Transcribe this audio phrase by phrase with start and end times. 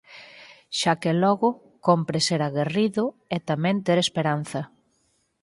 [0.79, 1.49] Xa que logo,
[1.87, 3.03] cómpre ser aguerrido,
[3.35, 4.61] e tamén ter esperanza.